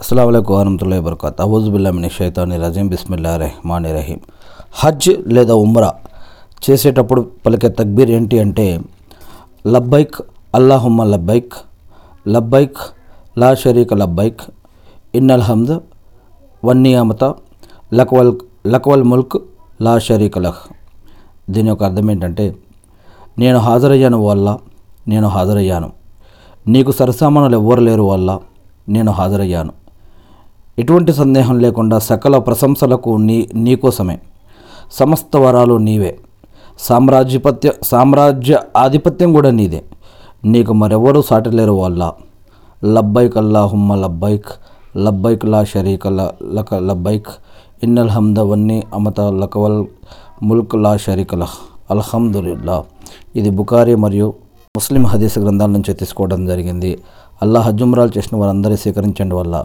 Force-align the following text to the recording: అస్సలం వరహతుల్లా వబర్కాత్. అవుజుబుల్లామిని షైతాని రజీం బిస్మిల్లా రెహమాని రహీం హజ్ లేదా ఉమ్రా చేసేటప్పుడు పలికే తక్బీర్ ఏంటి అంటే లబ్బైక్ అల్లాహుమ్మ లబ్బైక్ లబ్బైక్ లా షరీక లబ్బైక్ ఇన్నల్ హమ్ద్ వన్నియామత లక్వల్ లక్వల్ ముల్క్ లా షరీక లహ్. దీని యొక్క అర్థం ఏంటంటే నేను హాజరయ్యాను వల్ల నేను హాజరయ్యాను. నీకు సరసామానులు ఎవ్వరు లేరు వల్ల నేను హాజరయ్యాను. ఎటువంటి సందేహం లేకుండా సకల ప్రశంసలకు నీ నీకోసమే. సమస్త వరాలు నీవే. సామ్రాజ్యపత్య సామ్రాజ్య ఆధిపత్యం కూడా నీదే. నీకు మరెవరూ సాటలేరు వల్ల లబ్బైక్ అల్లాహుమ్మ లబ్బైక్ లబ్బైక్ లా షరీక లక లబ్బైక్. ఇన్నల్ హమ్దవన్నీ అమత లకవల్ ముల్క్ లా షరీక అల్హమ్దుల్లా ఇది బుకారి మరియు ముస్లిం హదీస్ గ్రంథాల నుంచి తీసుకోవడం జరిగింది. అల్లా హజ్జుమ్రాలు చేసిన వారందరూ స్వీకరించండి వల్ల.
అస్సలం 0.00 0.26
వరహతుల్లా 0.26 0.96
వబర్కాత్. 1.00 1.38
అవుజుబుల్లామిని 1.40 2.08
షైతాని 2.16 2.56
రజీం 2.56 2.88
బిస్మిల్లా 2.88 3.36
రెహమాని 3.36 3.92
రహీం 3.92 4.18
హజ్ 4.80 5.08
లేదా 5.26 5.54
ఉమ్రా 5.54 5.94
చేసేటప్పుడు 6.64 7.30
పలికే 7.46 7.68
తక్బీర్ 7.68 8.10
ఏంటి 8.10 8.40
అంటే 8.40 8.80
లబ్బైక్ 9.66 10.16
అల్లాహుమ్మ 10.54 11.04
లబ్బైక్ 11.04 11.54
లబ్బైక్ 12.28 12.78
లా 13.38 13.54
షరీక 13.54 13.94
లబ్బైక్ 13.94 14.42
ఇన్నల్ 15.14 15.42
హమ్ద్ 15.42 15.74
వన్నియామత 16.64 17.24
లక్వల్ 17.94 18.32
లక్వల్ 18.66 19.02
ముల్క్ 19.02 19.38
లా 19.80 19.98
షరీక 19.98 20.38
లహ్. 20.38 20.60
దీని 21.50 21.68
యొక్క 21.68 21.84
అర్థం 21.84 22.10
ఏంటంటే 22.10 22.56
నేను 23.38 23.58
హాజరయ్యాను 23.58 24.20
వల్ల 24.26 24.58
నేను 25.08 25.28
హాజరయ్యాను. 25.28 25.92
నీకు 26.68 26.92
సరసామానులు 26.92 27.56
ఎవ్వరు 27.56 27.80
లేరు 27.80 28.02
వల్ల 28.02 28.38
నేను 28.88 29.12
హాజరయ్యాను. 29.12 29.85
ఎటువంటి 30.78 31.12
సందేహం 31.12 31.58
లేకుండా 31.58 31.98
సకల 31.98 32.38
ప్రశంసలకు 32.38 33.16
నీ 33.16 33.48
నీకోసమే. 33.54 34.18
సమస్త 34.92 35.36
వరాలు 35.36 35.74
నీవే. 35.74 36.18
సామ్రాజ్యపత్య 36.78 37.72
సామ్రాజ్య 37.82 38.58
ఆధిపత్యం 38.76 39.32
కూడా 39.32 39.50
నీదే. 39.50 39.82
నీకు 40.44 40.72
మరెవరూ 40.72 41.22
సాటలేరు 41.22 41.72
వల్ల 41.72 42.12
లబ్బైక్ 42.84 43.36
అల్లాహుమ్మ 43.36 43.94
లబ్బైక్ 43.94 44.50
లబ్బైక్ 44.96 45.44
లా 45.44 45.64
షరీక 45.64 46.08
లక 46.08 46.74
లబ్బైక్. 46.74 47.26
ఇన్నల్ 47.82 48.10
హమ్దవన్నీ 48.10 48.82
అమత 48.94 49.20
లకవల్ 49.20 49.86
ముల్క్ 50.42 50.74
లా 50.74 50.96
షరీక 50.96 51.34
అల్హమ్దుల్లా 51.90 52.84
ఇది 53.36 53.50
బుకారి 53.50 53.94
మరియు 53.94 54.34
ముస్లిం 54.76 55.06
హదీస్ 55.06 55.38
గ్రంథాల 55.38 55.70
నుంచి 55.70 55.94
తీసుకోవడం 55.94 56.46
జరిగింది. 56.46 56.98
అల్లా 57.42 57.60
హజ్జుమ్రాలు 57.60 58.12
చేసిన 58.18 58.38
వారందరూ 58.38 58.76
స్వీకరించండి 58.76 59.34
వల్ల. 59.34 59.64